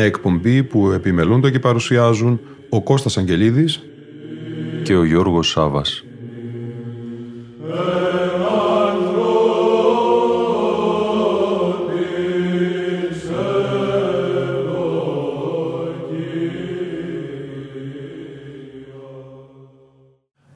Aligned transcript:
Μια 0.00 0.08
εκπομπή 0.08 0.62
που 0.62 0.90
επιμελούνται 0.90 1.50
και 1.50 1.58
παρουσιάζουν 1.58 2.40
ο 2.68 2.82
Κώστας 2.82 3.18
Αγγελίδης 3.18 3.80
και 4.82 4.96
ο 4.96 5.04
Γιώργος 5.04 5.48
Σάβας. 5.48 6.04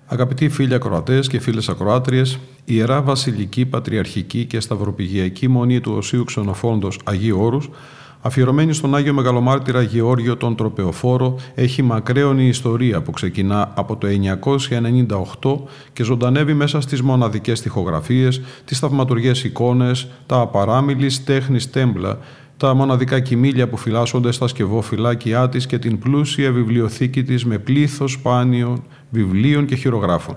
Αγαπητοί 0.06 0.48
φίλοι 0.48 0.74
ακροατές 0.74 1.28
και 1.28 1.40
φίλες 1.40 1.68
ακροάτριες, 1.68 2.32
η 2.34 2.38
ιερά 2.64 3.02
Βασιλική 3.02 3.66
Πατριαρχική 3.66 4.44
και 4.44 4.60
Σταυροπηγιακή 4.60 5.48
Μονή 5.48 5.80
του 5.80 5.94
Οσίου 5.96 6.24
Ξενοφόντος 6.24 6.98
Αγίου 7.04 7.40
Όρους 7.40 7.70
αφιερωμένη 8.26 8.72
στον 8.72 8.94
Άγιο 8.94 9.12
Μεγαλομάρτυρα 9.12 9.82
Γεώργιο 9.82 10.36
τον 10.36 10.56
Τροπεοφόρο, 10.56 11.38
έχει 11.54 11.82
μακραίωνη 11.82 12.46
ιστορία 12.46 13.02
που 13.02 13.10
ξεκινά 13.10 13.72
από 13.74 13.96
το 13.96 14.08
998 15.42 15.56
και 15.92 16.02
ζωντανεύει 16.02 16.54
μέσα 16.54 16.80
στις 16.80 17.02
μοναδικές 17.02 17.60
τοιχογραφίες, 17.60 18.40
τις 18.64 18.78
θαυματουργές 18.78 19.44
εικόνες, 19.44 20.08
τα 20.26 20.40
απαράμιλης 20.40 21.24
τέχνης 21.24 21.70
τέμπλα, 21.70 22.18
τα 22.56 22.74
μοναδικά 22.74 23.20
κοιμήλια 23.20 23.68
που 23.68 23.76
φυλάσσονται 23.76 24.32
στα 24.32 24.48
σκευόφυλάκια 24.48 25.48
της 25.48 25.66
και 25.66 25.78
την 25.78 25.98
πλούσια 25.98 26.52
βιβλιοθήκη 26.52 27.22
της 27.22 27.44
με 27.44 27.58
πλήθος 27.58 28.12
σπάνιων 28.12 28.82
βιβλίων 29.10 29.66
και 29.66 29.74
χειρογράφων. 29.74 30.36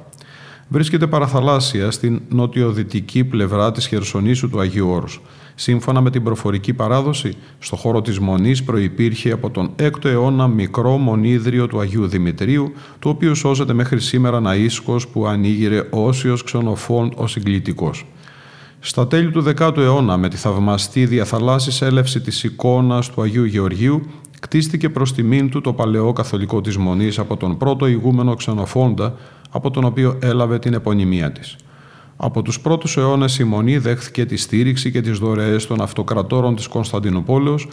Βρίσκεται 0.69 1.07
παραθαλάσσια 1.07 1.91
στην 1.91 2.21
νοτιοδυτική 2.29 3.23
πλευρά 3.23 3.71
της 3.71 3.87
Χερσονήσου 3.87 4.49
του 4.49 4.59
Αγίου 4.59 4.89
Όρους. 4.89 5.21
Σύμφωνα 5.59 6.01
με 6.01 6.09
την 6.09 6.23
προφορική 6.23 6.73
παράδοση, 6.73 7.33
στο 7.59 7.75
χώρο 7.75 8.01
της 8.01 8.19
Μονής 8.19 8.63
προϋπήρχε 8.63 9.31
από 9.31 9.49
τον 9.49 9.71
6ο 9.79 10.05
αιώνα 10.05 10.47
μικρό 10.47 10.97
μονίδριο 10.97 11.67
του 11.67 11.79
Αγίου 11.79 12.07
Δημητρίου, 12.07 12.73
το 12.99 13.09
οποίο 13.09 13.33
σώζεται 13.33 13.73
μέχρι 13.73 13.99
σήμερα 13.99 14.41
ναΐσκος 14.45 15.07
που 15.11 15.27
ανοίγειρε 15.27 15.83
όσιος 15.89 16.43
ξενοφών 16.43 17.11
ο 17.15 17.27
συγκλητικός. 17.27 18.05
Στα 18.79 19.07
τέλη 19.07 19.31
του 19.31 19.43
10ου 19.57 19.77
αιώνα, 19.77 20.17
με 20.17 20.29
τη 20.29 20.37
θαυμαστή 20.37 21.05
διαθαλάσσης 21.05 21.81
έλευση 21.81 22.21
της 22.21 22.43
εικόνας 22.43 23.09
του 23.09 23.21
Αγίου 23.21 23.45
Γεωργίου, 23.45 24.01
κτίστηκε 24.39 24.89
προς 24.89 25.13
τιμήν 25.13 25.49
του 25.49 25.61
το 25.61 25.73
παλαιό 25.73 26.13
καθολικό 26.13 26.61
της 26.61 26.77
Μονής 26.77 27.19
από 27.19 27.37
τον 27.37 27.57
πρώτο 27.57 27.87
ηγούμενο 27.87 28.35
ξενοφόντα, 28.35 29.15
από 29.49 29.71
τον 29.71 29.83
οποίο 29.83 30.17
έλαβε 30.21 30.59
την 30.59 30.73
επωνυμία 30.73 31.31
της. 31.31 31.55
Από 32.17 32.41
τους 32.41 32.59
πρώτους 32.59 32.97
αιώνες 32.97 33.39
η 33.39 33.43
Μονή 33.43 33.77
δέχθηκε 33.77 34.25
τη 34.25 34.37
στήριξη 34.37 34.91
και 34.91 35.01
τις 35.01 35.17
δωρεές 35.17 35.67
των 35.67 35.81
αυτοκρατόρων 35.81 36.55
της 36.55 36.67
Κωνσταντινούπολεως 36.67 37.67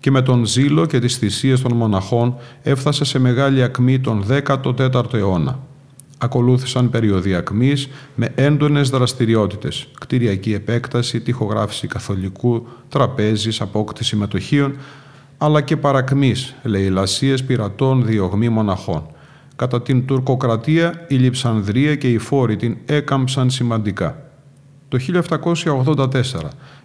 και 0.00 0.10
με 0.10 0.22
τον 0.22 0.44
ζήλο 0.44 0.86
και 0.86 0.98
τις 0.98 1.16
θυσίες 1.16 1.60
των 1.60 1.72
μοναχών 1.72 2.36
έφτασε 2.62 3.04
σε 3.04 3.18
μεγάλη 3.18 3.62
ακμή 3.62 3.98
τον 3.98 4.24
14ο 4.28 5.14
αιώνα. 5.14 5.58
Ακολούθησαν 6.18 6.90
περίοδοι 6.90 7.34
ακμής 7.34 7.88
με 8.14 8.32
έντονες 8.34 8.90
δραστηριότητες, 8.90 9.88
κτηριακή 10.00 10.52
επέκταση, 10.52 11.20
τυχογράφηση 11.20 11.86
καθολικού, 11.86 12.66
τραπέζης, 12.88 13.60
απόκτηση 13.60 14.16
μετοχίων, 14.16 14.76
αλλά 15.38 15.60
και 15.60 15.76
παρακμής, 15.76 16.54
λαιλασίες 16.62 17.44
πειρατών, 17.44 18.06
διωγμή 18.06 18.48
μοναχών– 18.48 19.06
Κατά 19.60 19.82
την 19.82 20.06
τουρκοκρατία 20.06 21.04
η 21.08 21.14
Λιψανδρία 21.14 21.96
και 21.96 22.08
οι 22.08 22.18
Φόροι 22.18 22.56
την 22.56 22.76
έκαμψαν 22.86 23.50
σημαντικά. 23.50 24.30
Το 24.88 24.98
1784 25.84 26.12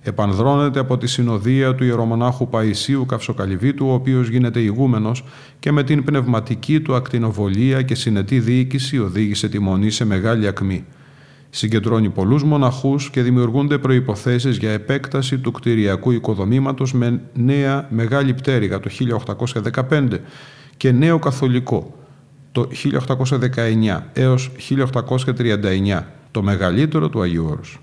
επανδρώνεται 0.02 0.80
από 0.80 0.97
τη 0.97 1.08
συνοδεία 1.08 1.75
του 1.75 1.84
ιερομονάχου 1.84 2.47
Παϊσίου 2.47 3.06
Καυσοκαλυβίτου, 3.06 3.88
ο 3.88 3.94
οποίος 3.94 4.28
γίνεται 4.28 4.59
ηγούμενος 4.59 5.24
και 5.59 5.72
με 5.72 5.84
την 5.84 6.03
πνευματική 6.03 6.80
του 6.80 6.96
ακτινοβολία 6.96 7.81
και 7.81 7.96
συνετή 7.96 8.40
διοίκηση 8.40 9.00
οδήγησε 9.00 9.50
τη 9.50 9.59
Μονή 9.59 9.90
σε 9.90 10.06
μεγάλη 10.06 10.47
ακμή. 10.47 10.86
Συγκεντρώνει 11.50 12.09
πολλούς 12.09 12.44
μοναχούς 12.44 13.09
και 13.09 13.22
δημιουργούνται 13.22 13.78
προϋποθέσεις 13.78 14.57
για 14.57 14.72
επέκταση 14.72 15.38
του 15.38 15.52
κτηριακού 15.52 16.12
οικοδομήματος 16.12 16.94
με 16.94 17.22
νέα 17.34 17.88
μεγάλη 17.90 18.34
πτέρυγα 18.34 18.80
το 18.80 18.90
1815 19.90 20.07
και 20.78 20.92
νέο 20.92 21.19
καθολικό 21.19 21.94
το 22.56 22.68
1819 23.56 24.00
έως 24.14 24.52
1839, 24.70 26.04
το 26.32 26.42
μεγαλύτερο 26.42 27.10
του 27.10 27.22
Αγίου 27.22 27.46
Όρους. 27.52 27.80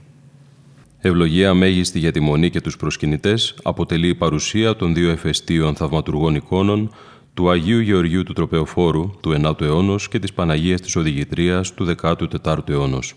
Ευλογία 0.99 1.55
μέγιστη 1.55 1.99
για 1.99 2.13
τη 2.13 2.21
Μονή 2.21 2.51
και 2.51 2.61
τους 2.61 2.77
προσκυνητές 2.77 3.55
αποτελεί 3.63 4.09
η 4.09 4.15
παρουσία 4.15 4.77
των 4.77 4.95
δύο 4.95 5.11
εφεστίων 5.11 5.75
θαυματουργών 5.75 6.35
εικόνων 6.35 6.95
του 7.35 7.51
Αγίου 7.51 7.79
Γεωργίου 7.79 8.23
του 8.23 8.33
Τροπεοφόρου 8.33 9.11
του 9.21 9.41
9ου 9.43 9.61
αιώνος 9.61 10.09
και 10.09 10.19
της 10.19 10.33
Παναγίας 10.33 10.81
της 10.81 10.97
Οδηγητρίας 10.97 11.75
του 11.75 11.95
14ου 12.43 12.69
αιώνος. 12.69 13.15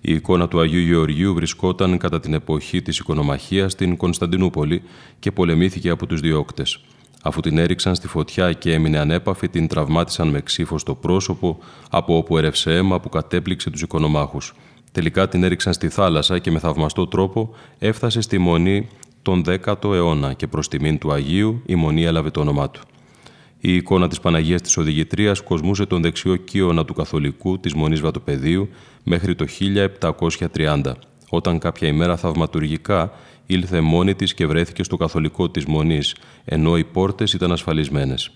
Η 0.00 0.12
εικόνα 0.12 0.48
του 0.48 0.60
Αγίου 0.60 0.80
Γεωργίου 0.80 1.34
βρισκόταν 1.34 1.98
κατά 1.98 2.20
την 2.20 2.34
εποχή 2.34 2.82
της 2.82 2.98
οικονομαχίας 2.98 3.72
στην 3.72 3.96
Κωνσταντινούπολη 3.96 4.82
και 5.18 5.32
πολεμήθηκε 5.32 5.90
από 5.90 6.06
τους 6.06 6.20
διώκτες. 6.20 6.80
Αφού 7.22 7.40
την 7.40 7.58
έριξαν 7.58 7.94
στη 7.94 8.08
φωτιά 8.08 8.52
και 8.52 8.72
έμεινε 8.72 8.98
ανέπαφη, 8.98 9.48
την 9.48 9.66
τραυμάτισαν 9.66 10.28
με 10.28 10.40
ξύφο 10.40 10.78
στο 10.78 10.94
πρόσωπο, 10.94 11.58
από 11.90 12.16
όπου 12.16 12.38
έρευσε 12.38 12.76
αίμα 12.76 13.00
που 13.00 13.08
κατέπληξε 13.08 13.70
τους 13.70 13.82
οικονομάχους. 13.82 14.54
Τελικά 14.92 15.28
την 15.28 15.42
έριξαν 15.42 15.72
στη 15.72 15.88
θάλασσα 15.88 16.38
και 16.38 16.50
με 16.50 16.58
θαυμαστό 16.58 17.06
τρόπο 17.06 17.54
έφτασε 17.78 18.20
στη 18.20 18.38
μονή 18.38 18.88
τον 19.22 19.44
10ο 19.46 19.94
αιώνα 19.94 20.32
και 20.32 20.46
προς 20.46 20.68
τιμήν 20.68 20.98
του 20.98 21.12
Αγίου 21.12 21.62
η 21.66 21.74
μονή 21.74 22.04
έλαβε 22.04 22.30
το 22.30 22.40
όνομά 22.40 22.70
του. 22.70 22.80
Η 23.64 23.74
εικόνα 23.74 24.08
της 24.08 24.20
Παναγίας 24.20 24.60
της 24.60 24.76
Οδηγητρίας 24.76 25.40
κοσμούσε 25.40 25.86
τον 25.86 26.02
δεξιό 26.02 26.36
κύωνα 26.36 26.84
του 26.84 26.94
Καθολικού 26.94 27.60
της 27.60 27.74
Μονής 27.74 28.00
Βατοπεδίου 28.00 28.68
μέχρι 29.02 29.34
το 29.34 29.46
1730, 30.54 30.92
όταν 31.28 31.58
κάποια 31.58 31.88
ημέρα 31.88 32.16
θαυματουργικά 32.16 33.12
ήλθε 33.46 33.80
μόνη 33.80 34.14
της 34.14 34.34
και 34.34 34.46
βρέθηκε 34.46 34.82
στο 34.82 34.96
καθολικό 34.96 35.50
της 35.50 35.64
μονής, 35.64 36.14
ενώ 36.44 36.76
οι 36.76 36.84
πόρτες 36.84 37.32
ήταν 37.32 37.52
ασφαλισμένες. 37.52 38.30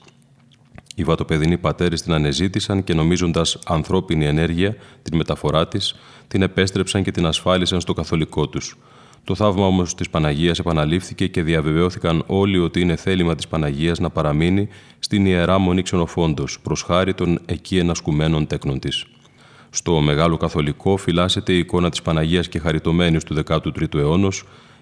Οι 0.95 1.05
βατοπεδινοί 1.05 1.59
πατέρες 1.59 2.03
την 2.03 2.13
ανεζήτησαν 2.13 2.85
και 2.85 2.95
νομίζοντας 2.95 3.59
ανθρώπινη 3.67 4.27
ενέργεια 4.27 4.77
την 5.03 5.17
μεταφορά 5.17 5.69
της, 5.69 5.95
την 6.29 6.43
επέστρεψαν 6.43 7.03
και 7.03 7.11
την 7.11 7.27
ασφάλισαν 7.27 7.81
στο 7.81 7.93
καθολικό 7.93 8.49
τους. 8.49 8.77
Το 9.25 9.35
θαύμα 9.35 9.67
όμως 9.67 9.95
της 9.95 10.11
Παναγίας 10.11 10.59
επαναλήφθηκε 10.59 11.27
και 11.27 11.43
διαβεβαιώθηκαν 11.43 12.23
όλοι 12.27 12.59
ότι 12.59 12.81
είναι 12.81 12.97
θέλημα 12.97 13.35
της 13.35 13.49
Παναγίας 13.49 13.99
να 13.99 14.11
παραμείνει 14.11 14.69
στην 14.99 15.27
ιερά 15.27 15.59
μονή 15.59 15.83
ξενοφόντος, 15.83 16.61
προς 16.63 16.83
χάρη 16.83 17.15
των 17.15 17.41
εκεί 17.47 17.79
ενασκουμένων 17.79 18.47
τέκνων 18.47 18.79
της. 18.79 19.05
Στο 19.71 20.01
Μεγάλο 20.01 20.37
Καθολικό 20.37 20.97
φυλάσσεται 20.97 21.53
η 21.53 21.59
εικόνα 21.59 21.91
της 21.91 22.03
Παναγίας 22.03 22.49
και 22.49 22.59
χαριτωμένης 22.59 23.25
του 23.25 23.35
13ου 23.35 23.95
αιώνα, 23.95 24.29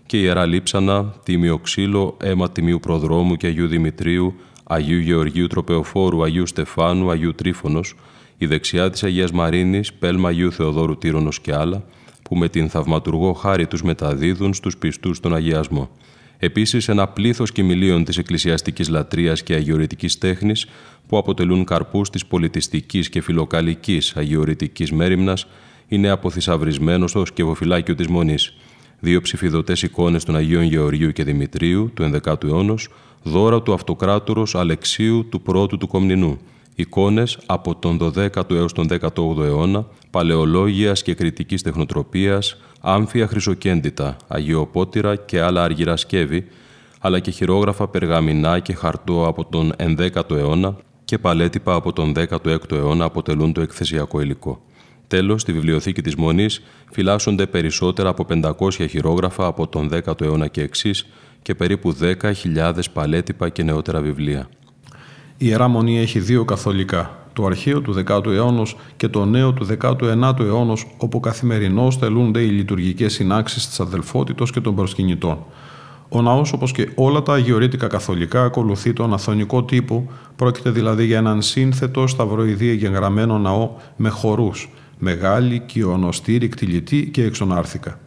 και 0.06 0.20
Ιερά 0.20 0.46
Λείψανα, 0.46 1.14
Τίμιο 1.22 1.58
Ξύλο, 1.58 2.16
Αίμα 2.22 2.50
Τιμίου 2.50 2.80
Προδρόμου 2.80 3.36
και 3.36 3.46
Αγίου 3.46 3.66
Δημητρίου, 3.66 4.34
Αγίου 4.64 4.98
Γεωργίου 4.98 5.46
Τροπεοφόρου, 5.46 6.24
Αγίου 6.24 6.46
Στεφάνου, 6.46 7.10
Αγίου 7.10 7.34
Τρίφωνος, 7.34 7.94
η 8.38 8.46
δεξιά 8.46 8.90
της 8.90 9.02
Αγίας 9.04 9.32
Μαρίνης, 9.32 9.92
Πέλμα 9.92 10.28
Αγίου 10.28 10.52
Θεοδόρου 10.52 10.98
Τύρονος 10.98 11.40
και 11.40 11.54
άλλα, 11.54 11.84
που 12.22 12.36
με 12.36 12.48
την 12.48 12.68
θαυματουργό 12.68 13.32
χάρη 13.32 13.66
τους 13.66 13.82
μεταδίδουν 13.82 14.54
στους 14.54 14.76
πιστούς 14.76 15.20
τον 15.20 15.34
αγιασμό. 15.34 15.90
Επίσης, 16.38 16.88
ένα 16.88 17.08
πλήθος 17.08 17.52
κοιμηλίων 17.52 18.04
της 18.04 18.18
εκκλησιαστικής 18.18 18.88
λατρείας 18.88 19.42
και 19.42 19.54
αγιορητικής 19.54 20.18
τέχνης, 20.18 20.66
που 21.08 21.18
αποτελούν 21.18 21.64
καρπούς 21.64 22.10
της 22.10 22.26
πολιτιστικής 22.26 23.08
και 23.08 23.20
φιλοκαλικής 23.20 24.16
αγιορητικής 24.16 24.92
μέρημνας, 24.92 25.46
είναι 25.88 26.08
αποθυσαυρισμένο 26.08 27.06
στο 27.06 27.24
σκευοφυλάκιο 27.24 27.94
της 27.94 28.06
Μονής 28.06 28.54
δύο 29.04 29.20
ψηφιδωτές 29.20 29.82
εικόνες 29.82 30.24
των 30.24 30.36
Αγίων 30.36 30.62
Γεωργίου 30.62 31.12
και 31.12 31.24
Δημητρίου 31.24 31.90
του 31.94 32.10
11ου 32.24 32.44
αιώνα, 32.44 32.74
δώρα 33.22 33.62
του 33.62 33.72
αυτοκράτορος 33.72 34.54
Αλεξίου 34.54 35.28
του 35.28 35.40
πρώτου 35.40 35.76
του 35.78 35.86
Κομνηνού, 35.86 36.38
εικόνες 36.74 37.38
από 37.46 37.74
τον 37.74 37.98
12ο 38.02 38.50
έως 38.50 38.72
τον 38.72 38.88
18ο 38.90 39.42
αιώνα, 39.44 39.86
παλαιολόγιας 40.10 41.02
και 41.02 41.14
κριτικής 41.14 41.62
τεχνοτροπίας, 41.62 42.56
άμφια 42.80 43.26
χρυσοκέντητα, 43.26 44.16
αγιοπότηρα 44.28 45.16
και 45.16 45.40
άλλα 45.40 45.62
αργυρά 45.62 45.96
σκεύη, 45.96 46.46
αλλά 47.00 47.18
και 47.18 47.30
χειρόγραφα 47.30 47.88
περγαμηνά 47.88 48.58
και 48.58 48.74
χαρτό 48.74 49.26
από 49.26 49.44
τον 49.44 49.72
11ο 49.78 50.30
αιώνα 50.30 50.76
και 51.04 51.18
παλέτυπα 51.18 51.74
από 51.74 51.92
τον 51.92 52.12
16ο 52.16 52.72
αιώνα 52.72 53.04
αποτελούν 53.04 53.52
το 53.52 53.60
εκθεσιακό 53.60 54.20
υλικό. 54.20 54.62
Τέλος, 55.06 55.40
στη 55.40 55.52
βιβλιοθήκη 55.52 56.02
της 56.02 56.14
Μονής 56.14 56.62
φυλάσσονται 56.92 57.46
περισσότερα 57.46 58.08
από 58.08 58.26
500 58.58 58.88
χειρόγραφα 58.88 59.46
από 59.46 59.66
τον 59.66 59.90
10ο 59.92 60.20
αιώνα 60.20 60.46
και 60.46 60.62
εξής 60.62 61.06
και 61.42 61.54
περίπου 61.54 61.96
10.000 62.00 62.72
παλέτυπα 62.92 63.48
και 63.48 63.62
νεότερα 63.62 64.00
βιβλία. 64.00 64.48
Η 65.36 65.46
Ιερά 65.48 65.68
Μονή 65.68 65.98
έχει 65.98 66.18
δύο 66.18 66.44
καθολικά, 66.44 67.28
το 67.32 67.44
αρχαίο 67.44 67.80
του 67.80 68.04
10ου 68.06 68.26
αιώνα 68.26 68.62
και 68.96 69.08
το 69.08 69.24
νέο 69.24 69.52
του 69.52 69.66
19ου 69.80 70.40
αιώνα, 70.40 70.74
όπου 70.96 71.20
καθημερινώς 71.20 71.98
τελούνται 71.98 72.40
οι 72.40 72.48
λειτουργικές 72.48 73.12
συνάξεις 73.12 73.68
της 73.68 73.80
αδελφότητος 73.80 74.50
και 74.50 74.60
των 74.60 74.74
προσκυνητών. 74.74 75.38
Ο 76.08 76.22
ναός, 76.22 76.52
όπως 76.52 76.72
και 76.72 76.88
όλα 76.94 77.22
τα 77.22 77.32
αγιορείτικα 77.32 77.86
καθολικά, 77.86 78.44
ακολουθεί 78.44 78.92
τον 78.92 79.12
αθωνικό 79.12 79.64
τύπο, 79.64 80.10
πρόκειται 80.36 80.70
δηλαδή 80.70 81.04
για 81.04 81.18
έναν 81.18 81.42
σύνθετο 81.42 82.06
σταυροειδή 82.06 82.68
εγγεγραμμένο 82.68 83.38
ναό 83.38 83.70
με 83.96 84.08
χορούς, 84.08 84.70
μεγάλη, 85.04 85.58
κοιονοστήρη, 85.66 86.50
λιτή 86.60 87.08
και 87.12 87.24
εξονάρθηκα 87.24 87.98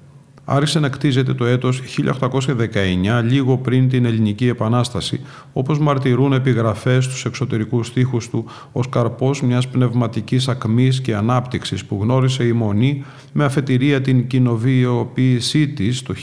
άρχισε 0.50 0.80
να 0.80 0.90
κτίζεται 0.90 1.34
το 1.34 1.46
έτος 1.46 1.82
1819, 1.82 3.22
λίγο 3.24 3.58
πριν 3.58 3.90
την 3.90 4.06
Ελληνική 4.06 4.48
Επανάσταση, 4.48 5.22
όπως 5.54 5.80
μαρτυρούν 5.80 6.34
επιγραφές 6.34 7.04
στους 7.04 7.26
εξωτερικούς 7.26 7.88
στίχους 7.88 8.30
του 8.30 8.46
ως 8.72 8.90
καρπός 8.90 9.42
μιας 9.42 9.68
πνευματικής 9.68 10.48
ακμής 10.48 11.02
και 11.02 11.16
ανάπτυξης 11.16 11.86
που 11.86 12.00
γνώρισε 12.02 12.44
η 12.44 12.52
Μονή 12.52 13.04
με 13.34 13.44
αφετηρία 13.44 14.02
την 14.02 14.28
κοινοβιοποίησή 14.28 15.68
της 15.68 16.02
το 16.04 16.14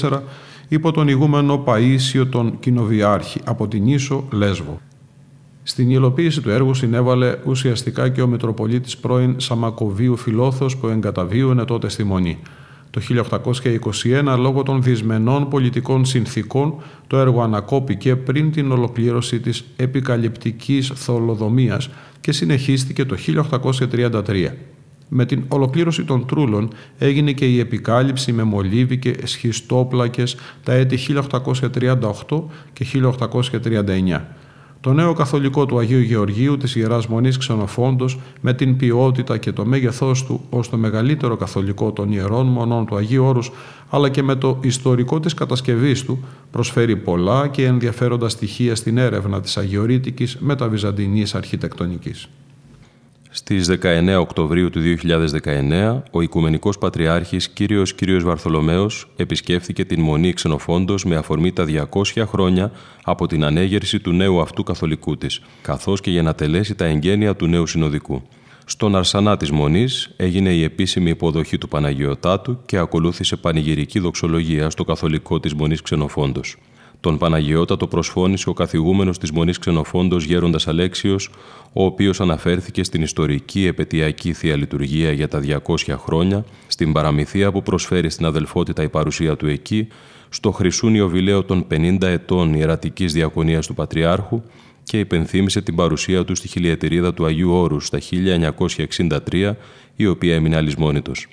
1784 0.00 0.20
υπό 0.68 0.92
τον 0.92 1.08
ηγούμενο 1.08 1.64
Παΐσιο 1.66 2.26
τον 2.30 2.58
Κοινοβιάρχη 2.60 3.40
από 3.44 3.68
την 3.68 3.86
Ίσο 3.86 4.24
Λέσβο. 4.30 4.80
Στην 5.66 5.90
υλοποίηση 5.90 6.40
του 6.40 6.50
έργου 6.50 6.74
συνέβαλε 6.74 7.36
ουσιαστικά 7.44 8.08
και 8.08 8.22
ο 8.22 8.26
Μητροπολίτης 8.26 8.96
πρώην 8.96 9.40
Σαμακοβίου 9.40 10.16
Φιλόθος 10.16 10.76
που 10.76 10.86
εγκαταβίωνε 10.86 11.64
τότε 11.64 11.88
στη 11.88 12.04
Μονή. 12.04 12.38
Το 12.90 13.00
1821, 14.32 14.36
λόγω 14.38 14.62
των 14.62 14.82
δυσμενών 14.82 15.48
πολιτικών 15.48 16.04
συνθήκων, 16.04 16.74
το 17.06 17.18
έργο 17.18 17.42
ανακόπηκε 17.42 18.16
πριν 18.16 18.52
την 18.52 18.72
ολοκλήρωση 18.72 19.40
της 19.40 19.64
επικαλυπτικής 19.76 20.92
θολοδομίας 20.94 21.90
και 22.20 22.32
συνεχίστηκε 22.32 23.04
το 23.04 23.16
1833. 23.16 24.48
Με 25.08 25.26
την 25.26 25.44
ολοκλήρωση 25.48 26.04
των 26.04 26.26
τρούλων 26.26 26.68
έγινε 26.98 27.32
και 27.32 27.46
η 27.46 27.58
επικάλυψη 27.58 28.32
με 28.32 28.42
μολύβι 28.42 28.98
και 28.98 29.16
σχιστόπλακες 29.24 30.36
τα 30.62 30.72
έτη 30.72 30.98
1838 32.28 32.42
και 32.72 32.86
1839. 33.62 34.20
Το 34.84 34.92
νέο 34.92 35.12
καθολικό 35.12 35.66
του 35.66 35.78
Αγίου 35.78 36.00
Γεωργίου 36.00 36.56
της 36.56 36.76
Ιεράς 36.76 37.06
Μονής 37.06 37.36
Ξενοφόντος 37.36 38.18
με 38.40 38.54
την 38.54 38.76
ποιότητα 38.76 39.38
και 39.38 39.52
το 39.52 39.64
μέγεθός 39.64 40.24
του 40.24 40.40
ως 40.50 40.68
το 40.68 40.76
μεγαλύτερο 40.76 41.36
καθολικό 41.36 41.92
των 41.92 42.12
Ιερών 42.12 42.46
Μονών 42.46 42.86
του 42.86 42.96
Αγίου 42.96 43.24
Όρους 43.24 43.50
αλλά 43.90 44.08
και 44.08 44.22
με 44.22 44.34
το 44.34 44.58
ιστορικό 44.60 45.20
της 45.20 45.34
κατασκευής 45.34 46.04
του 46.04 46.24
προσφέρει 46.50 46.96
πολλά 46.96 47.48
και 47.48 47.64
ενδιαφέροντα 47.66 48.28
στοιχεία 48.28 48.74
στην 48.74 48.98
έρευνα 48.98 49.40
της 49.40 49.56
αγιορείτικης 49.56 50.36
μεταβυζαντινής 50.40 51.34
αρχιτεκτονικής. 51.34 52.28
Στις 53.36 53.68
19 53.82 54.16
Οκτωβρίου 54.20 54.70
του 54.70 54.80
2019, 54.80 56.02
ο 56.10 56.20
Οικουμενικός 56.20 56.78
Πατριάρχης 56.78 57.48
Κύριος 57.48 57.94
Κύριος 57.94 58.24
Βαρθολομέος 58.24 59.08
επισκέφθηκε 59.16 59.84
την 59.84 60.00
Μονή 60.00 60.32
Ξενοφόντος 60.32 61.04
με 61.04 61.16
αφορμή 61.16 61.52
τα 61.52 61.64
200 61.64 62.24
χρόνια 62.26 62.72
από 63.04 63.26
την 63.26 63.44
ανέγερση 63.44 64.00
του 64.00 64.12
νέου 64.12 64.40
αυτού 64.40 64.62
καθολικού 64.62 65.16
της, 65.16 65.40
καθώς 65.62 66.00
και 66.00 66.10
για 66.10 66.22
να 66.22 66.34
τελέσει 66.34 66.74
τα 66.74 66.84
εγγένεια 66.84 67.36
του 67.36 67.46
νέου 67.46 67.66
συνοδικού. 67.66 68.22
Στον 68.64 68.96
Αρσανά 68.96 69.36
της 69.36 69.50
Μονής 69.50 70.10
έγινε 70.16 70.50
η 70.50 70.62
επίσημη 70.62 71.10
υποδοχή 71.10 71.58
του 71.58 71.68
Παναγιωτάτου 71.68 72.58
και 72.66 72.76
ακολούθησε 72.76 73.36
πανηγυρική 73.36 73.98
δοξολογία 73.98 74.70
στο 74.70 74.84
καθολικό 74.84 75.40
της 75.40 75.54
Μονής 75.54 75.82
Ξενοφόντος. 75.82 76.56
Τον 77.04 77.18
Παναγιώτατο 77.18 77.86
προσφώνησε 77.86 78.48
ο 78.48 78.52
καθηγούμενος 78.52 79.18
της 79.18 79.30
Μονής 79.30 79.58
Ξενοφόντος 79.58 80.24
Γέροντας 80.24 80.68
Αλέξιος, 80.68 81.30
ο 81.72 81.84
οποίος 81.84 82.20
αναφέρθηκε 82.20 82.84
στην 82.84 83.02
ιστορική 83.02 83.66
επαιτειακή 83.66 84.32
Θεία 84.32 84.56
Λειτουργία 84.56 85.12
για 85.12 85.28
τα 85.28 85.40
200 85.40 85.96
χρόνια, 85.98 86.44
στην 86.66 86.92
παραμυθία 86.92 87.52
που 87.52 87.62
προσφέρει 87.62 88.10
στην 88.10 88.26
αδελφότητα 88.26 88.82
η 88.82 88.88
παρουσία 88.88 89.36
του 89.36 89.46
εκεί, 89.46 89.88
στο 90.28 90.50
χρυσούν 90.50 90.94
Ιωβιλέο 90.94 91.44
των 91.44 91.66
50 91.70 92.02
ετών 92.02 92.54
ιερατικής 92.54 93.12
διακονίας 93.12 93.66
του 93.66 93.74
Πατριάρχου 93.74 94.42
και 94.82 94.98
υπενθύμησε 94.98 95.60
την 95.60 95.74
παρουσία 95.74 96.24
του 96.24 96.34
στη 96.34 96.48
χιλιετηρίδα 96.48 97.14
του 97.14 97.24
Αγίου 97.24 97.52
Όρου 97.52 97.80
στα 97.80 97.98
1963, 99.30 99.52
η 99.96 100.06
οποία 100.06 100.34
έμεινε 100.34 100.56
αλυσμόνητος 100.56 101.26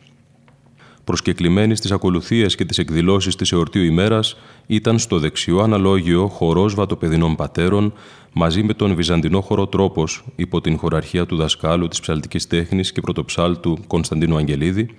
προσκεκλημένη 1.11 1.75
στις 1.75 1.91
ακολουθίες 1.91 2.55
και 2.55 2.65
τις 2.65 2.77
εκδηλώσεις 2.77 3.35
της 3.35 3.51
εορτίου 3.51 3.83
ημέρας, 3.83 4.37
ήταν 4.67 4.99
στο 4.99 5.19
δεξιό 5.19 5.59
αναλόγιο 5.59 6.27
χορός 6.27 6.75
βατοπεδινών 6.75 7.35
πατέρων 7.35 7.93
μαζί 8.33 8.63
με 8.63 8.73
τον 8.73 8.95
βυζαντινό 8.95 9.41
χορό 9.41 9.67
τρόπος 9.67 10.23
υπό 10.35 10.61
την 10.61 10.77
χωραρχία 10.77 11.25
του 11.25 11.35
δασκάλου 11.35 11.87
της 11.87 11.99
ψαλτικής 11.99 12.47
τέχνης 12.47 12.91
και 12.91 13.01
πρωτοψάλτου 13.01 13.77
Κωνσταντίνου 13.87 14.37
Αγγελίδη, 14.37 14.89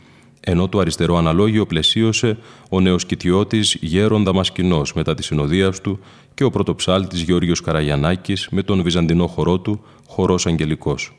ενώ 0.41 0.69
το 0.69 0.79
αριστερό 0.79 1.17
αναλόγιο 1.17 1.67
πλαισίωσε 1.67 2.39
ο 2.71 2.81
νεοσκητιώτης 2.81 3.77
Γέρον 3.81 4.25
Δαμασκηνός 4.25 4.93
μετά 4.93 5.15
τη 5.15 5.23
συνοδείας 5.23 5.81
του 5.81 5.99
και 6.35 6.45
ο 6.45 6.51
πρωτοψάλτης 6.51 7.21
Γεώργιος 7.21 7.61
Καραγιανάκης 7.61 8.49
με 8.51 8.63
τον 8.63 8.83
βυζαντινό 8.83 9.27
χορό 9.27 9.59
του 9.59 9.81
Χορός 10.09 10.47
Αγγελικός. 10.47 11.13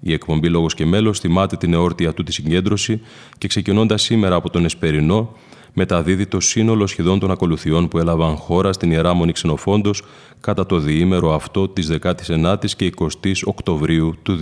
Η 0.00 0.12
εκπομπή 0.12 0.48
Λόγος 0.48 0.74
και 0.74 0.86
Μέλος 0.86 1.20
θυμάται 1.20 1.56
την 1.56 1.72
εόρτια 1.72 2.14
του 2.14 2.22
τη 2.22 2.32
συγκέντρωση 2.32 3.00
και 3.38 3.48
ξεκινώντας 3.48 4.02
σήμερα 4.02 4.34
από 4.34 4.50
τον 4.50 4.64
Εσπερινό, 4.64 5.32
μεταδίδει 5.72 6.26
το 6.26 6.40
σύνολο 6.40 6.86
σχεδόν 6.86 7.18
των 7.18 7.30
ακολουθιών 7.30 7.88
που 7.88 7.98
έλαβαν 7.98 8.36
χώρα 8.36 8.72
στην 8.72 8.90
Ιερά 8.90 9.14
Μονή 9.14 9.32
Ξενοφόντος 9.32 10.02
κατά 10.40 10.66
το 10.66 10.78
διήμερο 10.78 11.34
αυτό 11.34 11.68
της 11.68 11.90
19ης 12.02 12.70
και 12.76 12.92
20ης 12.96 13.40
Οκτωβρίου 13.44 14.14
του 14.22 14.38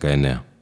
2019. 0.00 0.57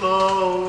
love. 0.00 0.67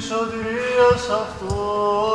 Της 0.00 0.08
σωτηρίας 0.08 1.08
αυτών 1.22 2.09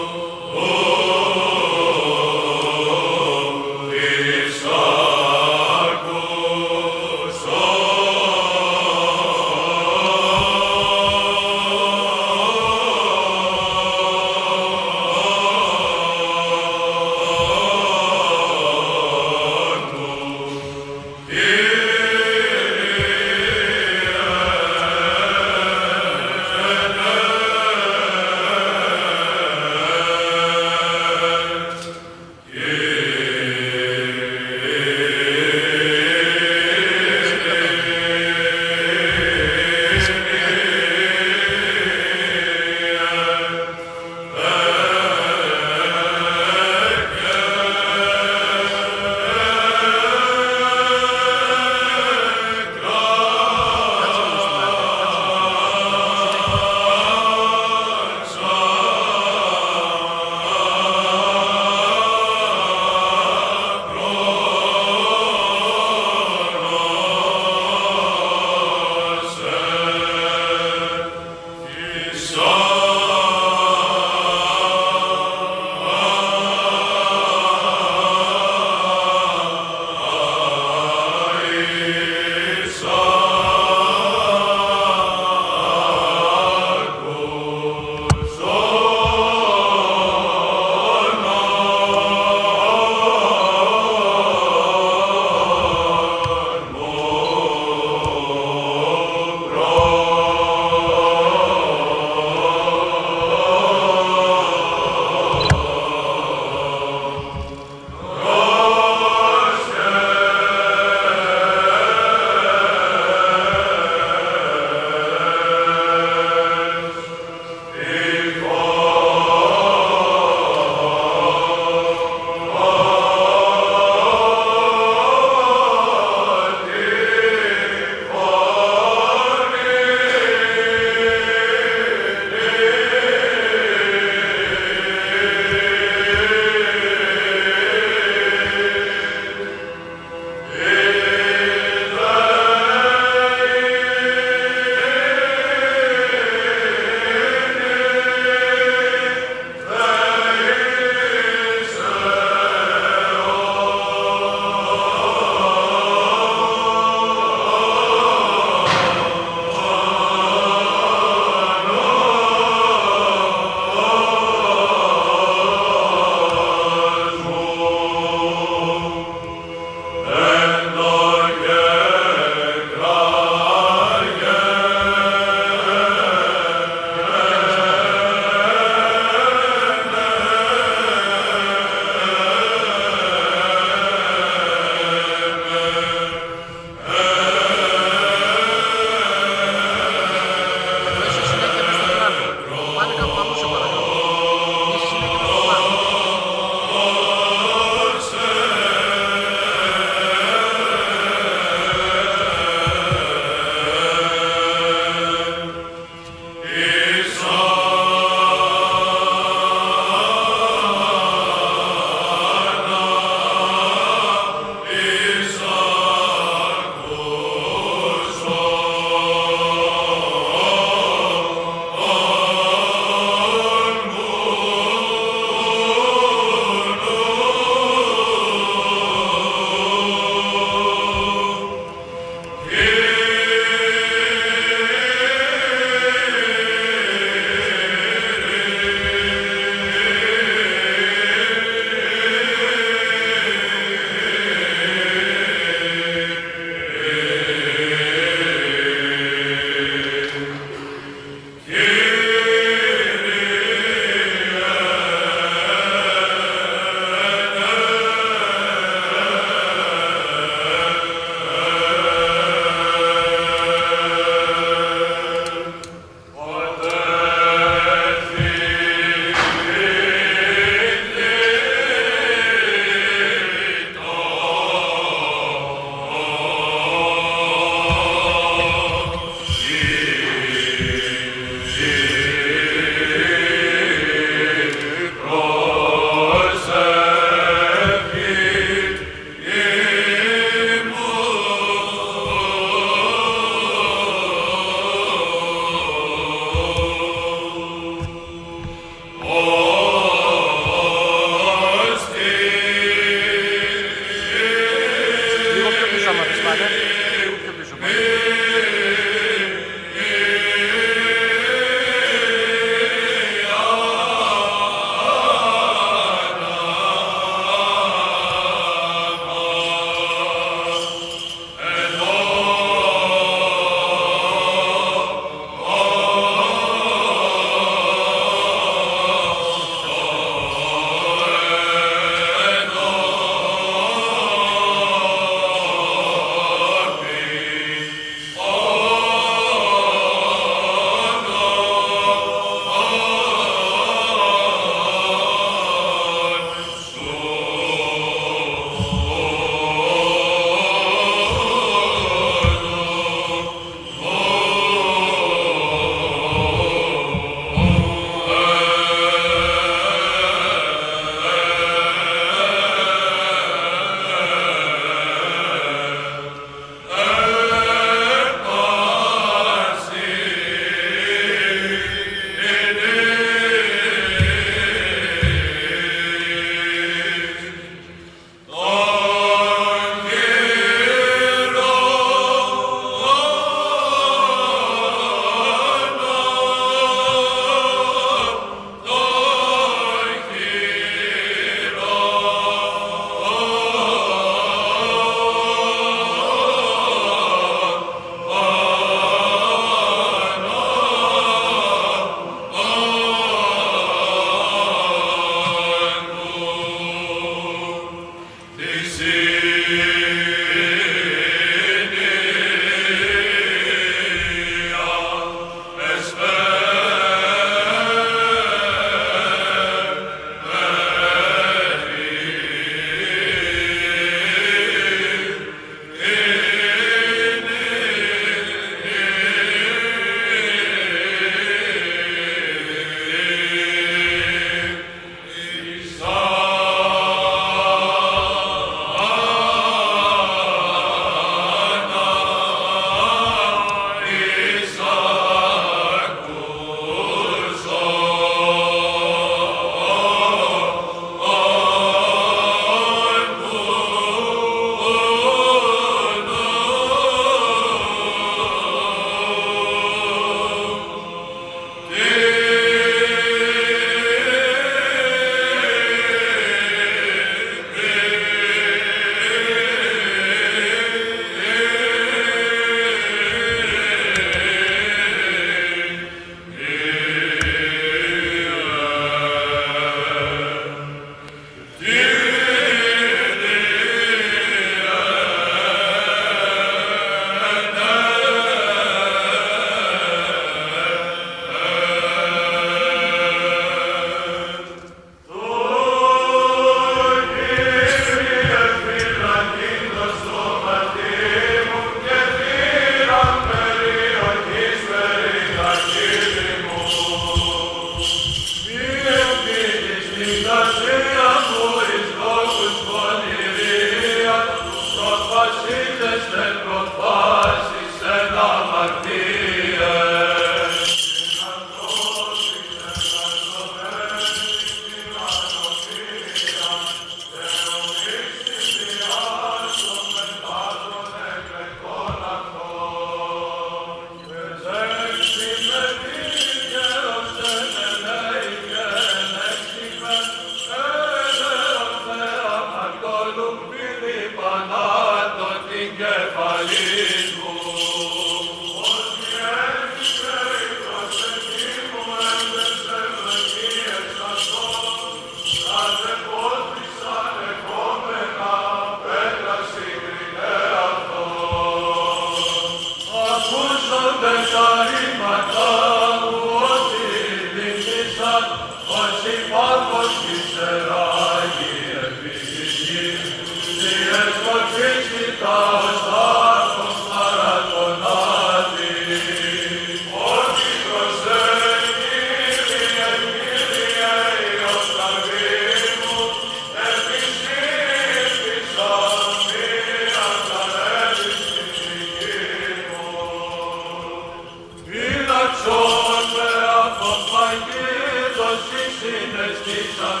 Εστι 599.30 599.58
σαν 599.76 600.00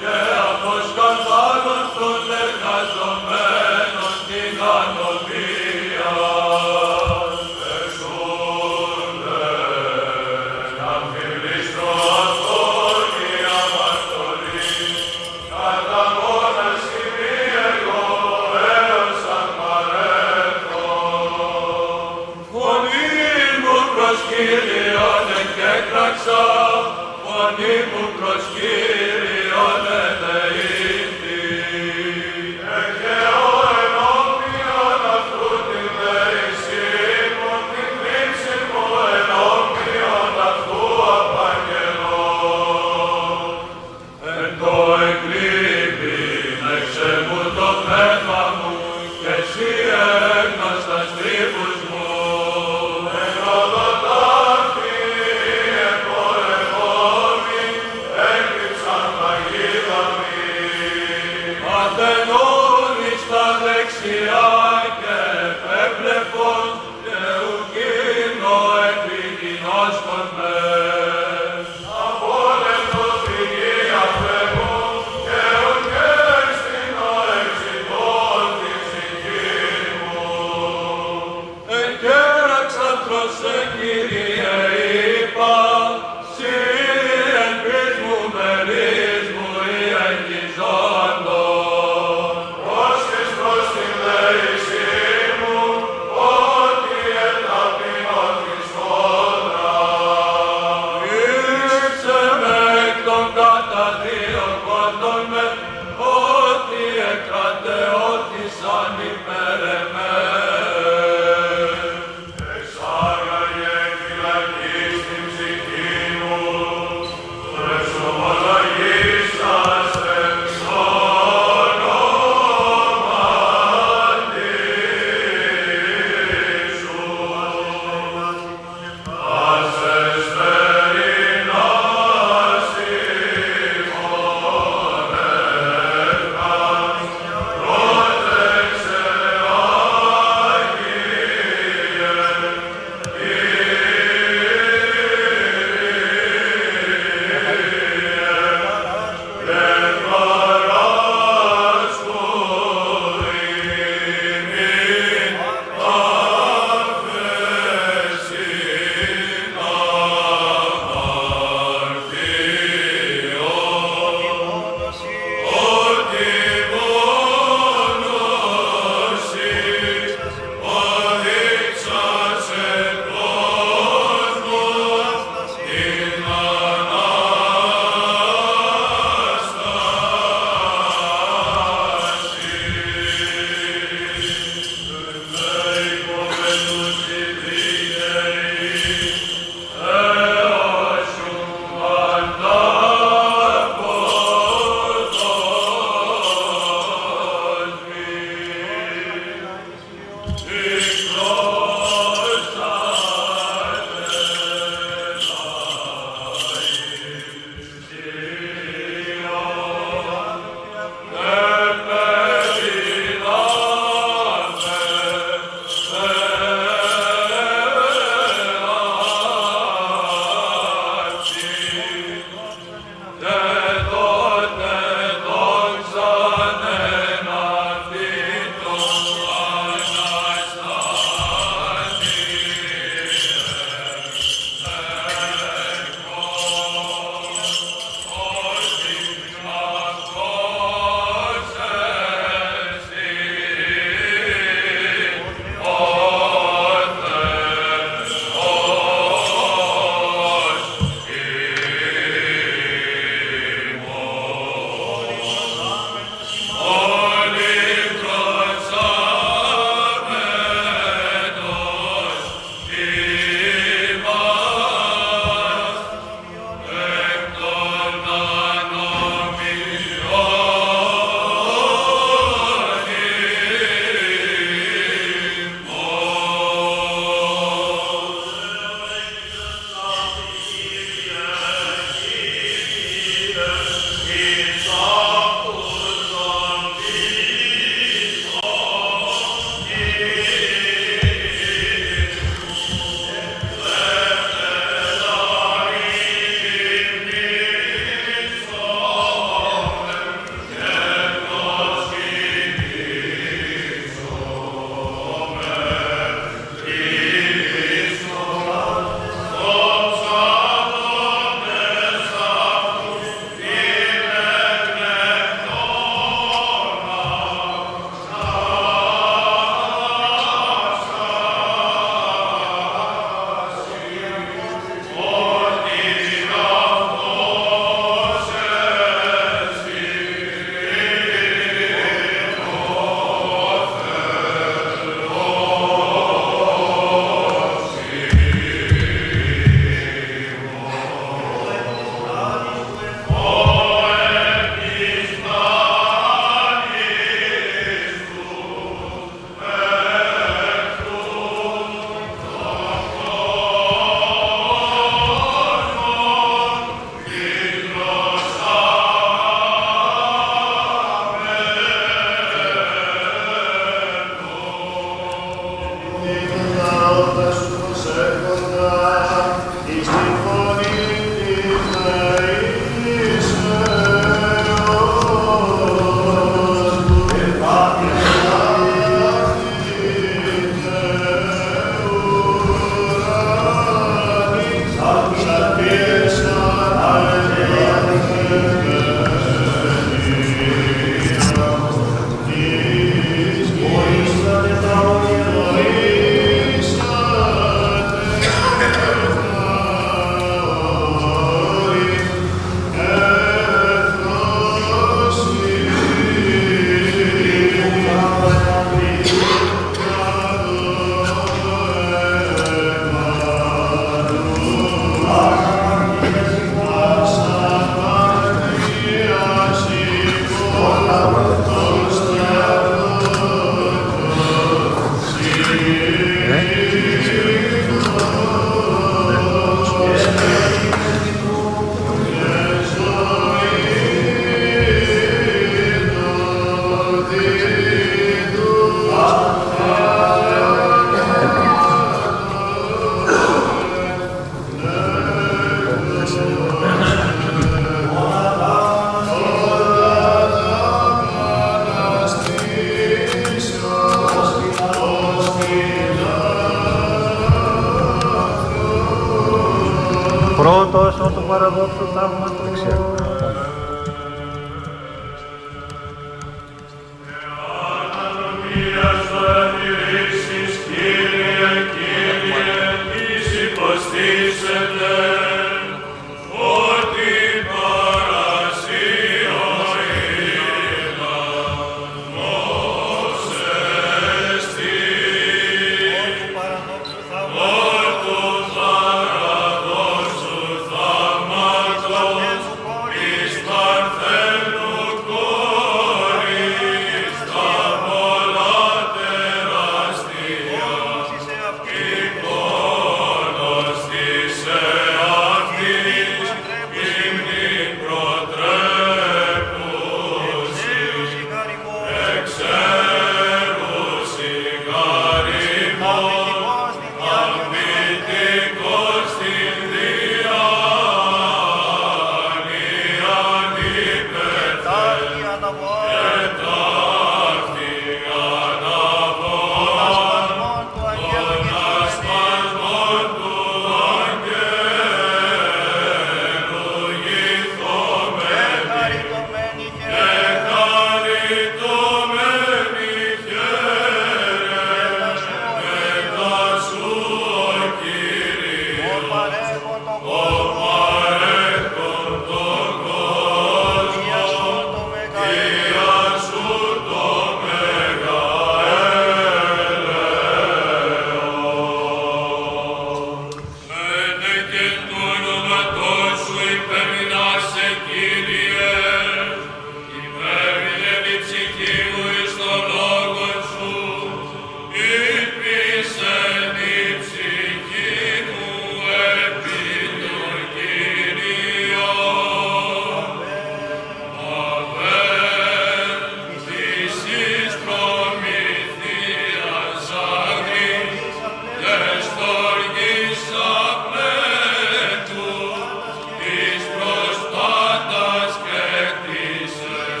και 0.00 0.14
από. 0.50 0.91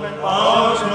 Παραδόξου 0.00 0.86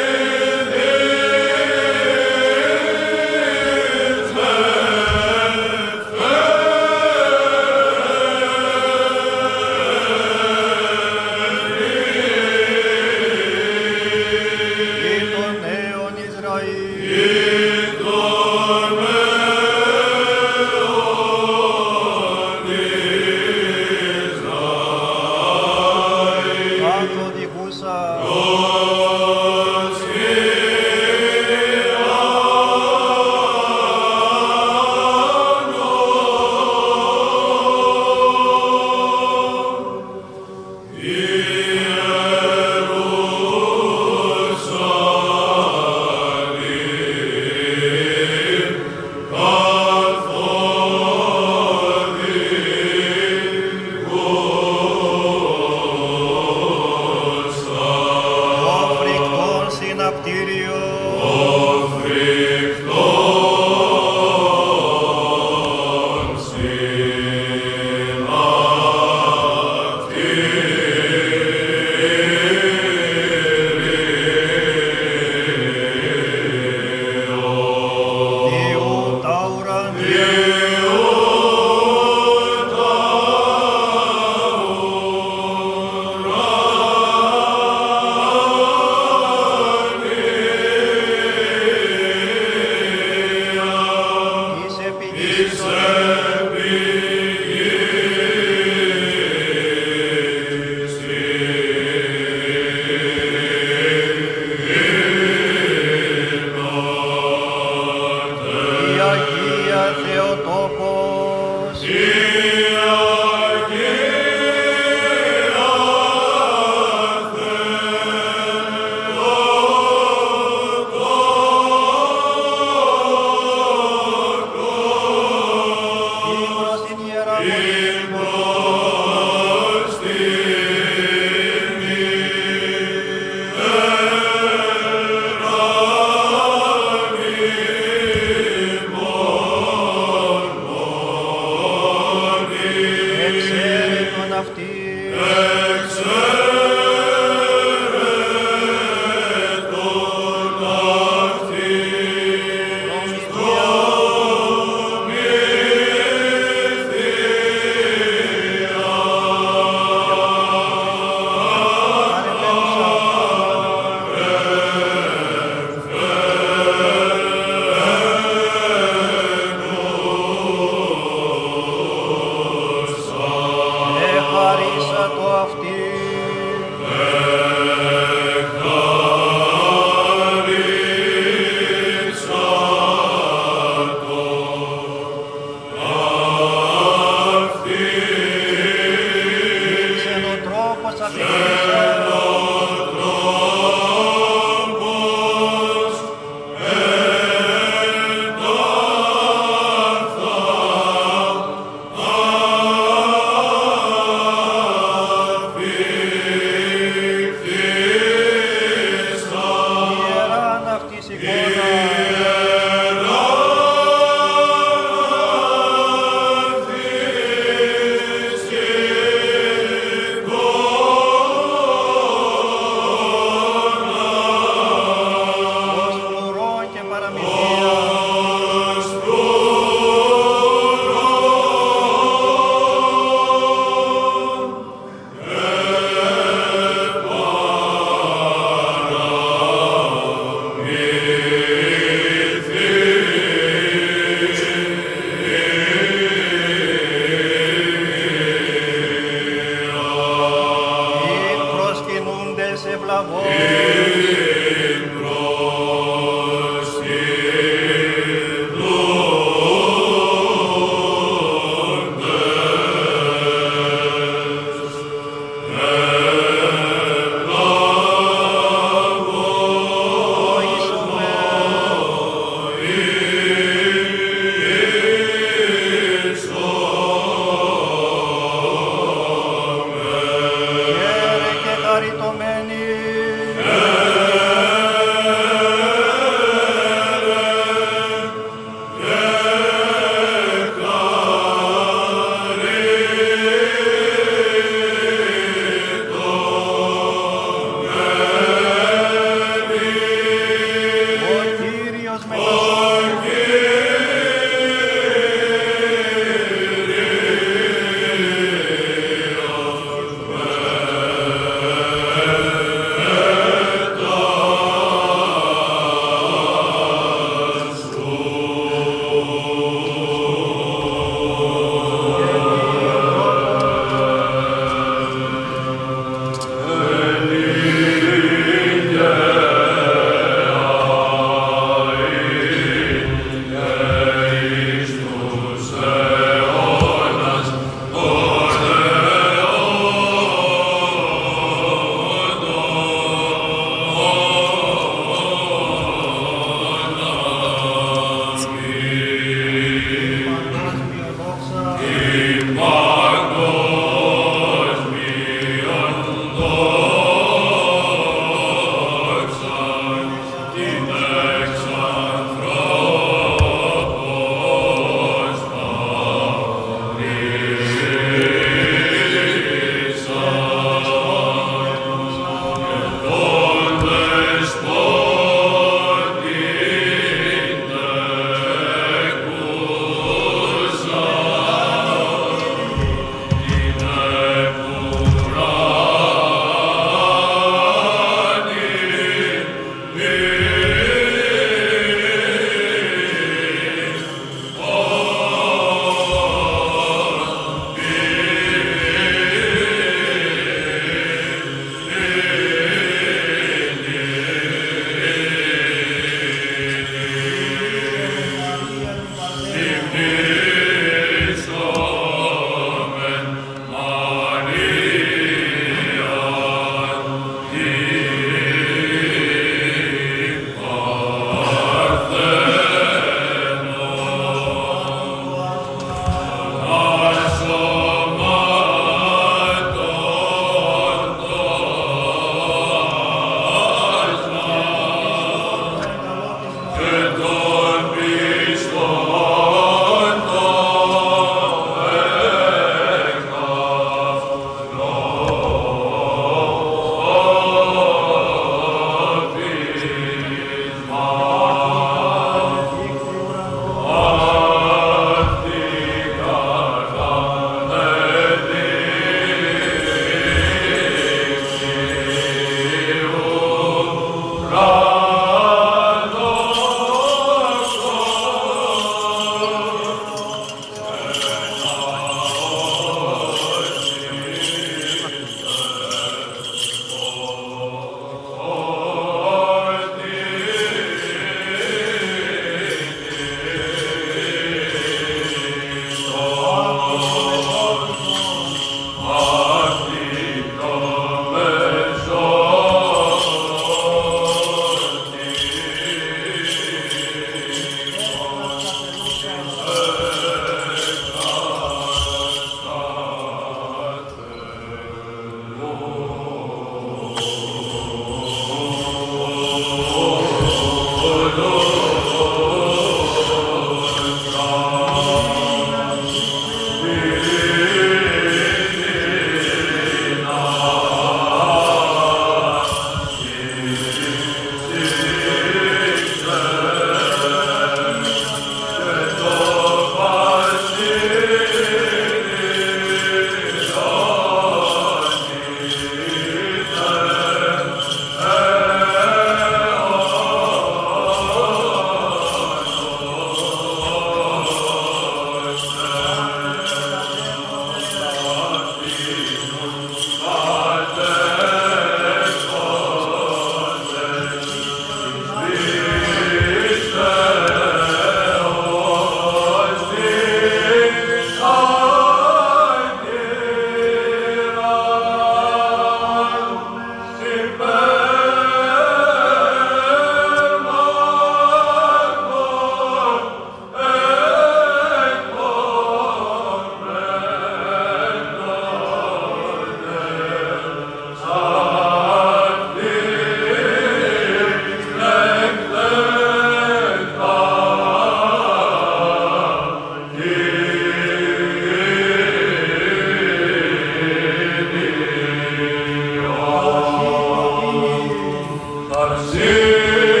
Brasil! 598.91 600.00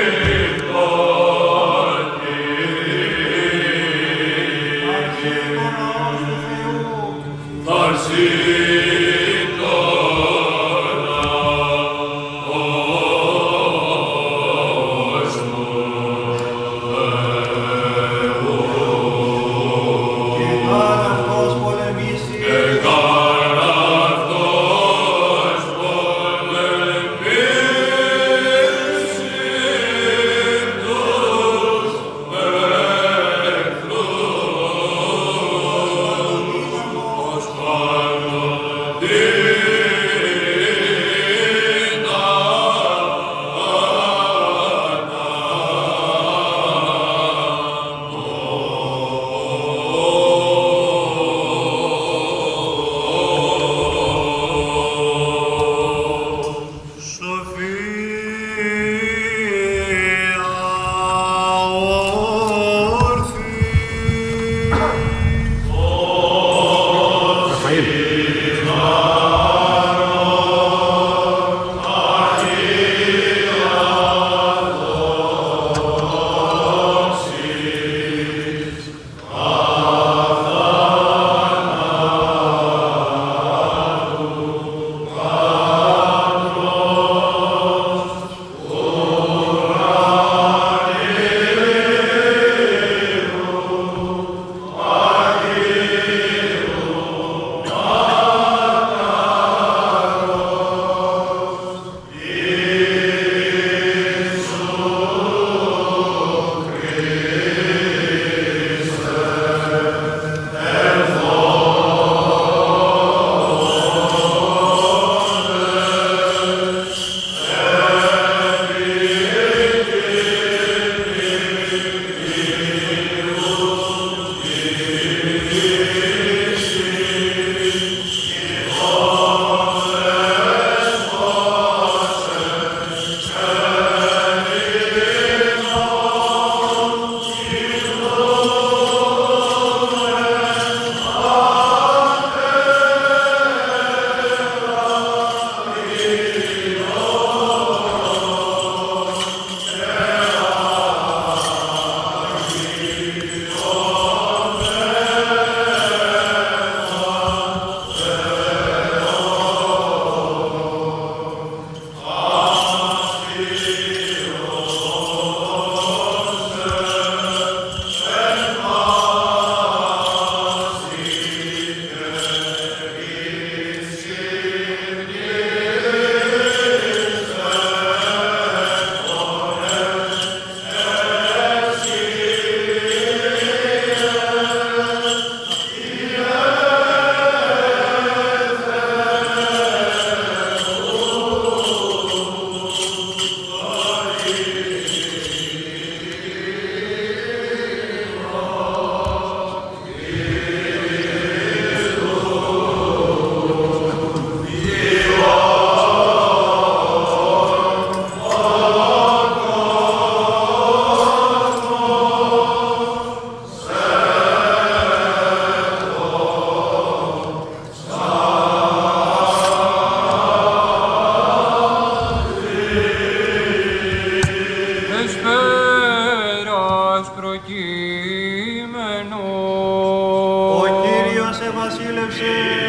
Ο 229.09 230.63
Κύριος 230.83 231.39
ευασίλευσε. 231.39 232.60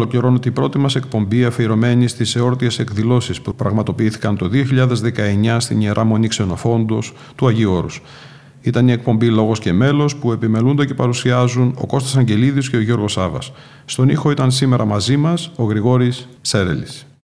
Εδώ 0.00 0.08
ολοκληρώνω 0.08 0.38
την 0.38 0.52
πρώτη 0.52 0.78
μας 0.78 0.94
εκπομπή 0.94 1.44
αφιερωμένη 1.44 2.08
στις 2.08 2.36
εόρτιες 2.36 2.78
εκδηλώσεις 2.78 3.40
που 3.40 3.54
πραγματοποιήθηκαν 3.54 4.36
το 4.36 4.50
2019 4.52 5.56
στην 5.58 5.80
Ιερά 5.80 6.04
Μονή 6.04 6.28
Ξενοφόντος 6.28 7.12
του 7.34 7.46
Αγίου 7.46 7.72
Όρους. 7.72 8.02
Ήταν 8.62 8.88
η 8.88 8.92
εκπομπή 8.92 9.26
Λόγος 9.26 9.58
και 9.58 9.72
Μέλος 9.72 10.16
που 10.16 10.32
επιμελούνται 10.32 10.86
και 10.86 10.94
παρουσιάζουν 10.94 11.74
ο 11.78 11.86
Κώστας 11.86 12.16
Αγγελίδης 12.16 12.70
και 12.70 12.76
ο 12.76 12.80
Γιώργος 12.80 13.12
Σάβας. 13.12 13.52
Στον 13.84 14.08
ήχο 14.08 14.30
ήταν 14.30 14.50
σήμερα 14.50 14.84
μαζί 14.84 15.16
μας 15.16 15.50
ο 15.56 15.64
Γρηγόρης 15.64 16.28
Σέρελης. 16.40 17.09